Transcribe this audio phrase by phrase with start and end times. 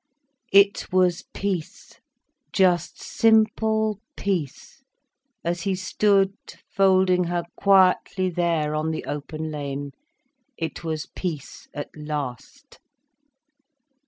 [0.51, 1.99] It was peace,
[2.51, 4.81] just simple peace,
[5.43, 6.33] as he stood
[6.73, 9.91] folding her quietly there on the open lane.
[10.57, 12.79] It was peace at last.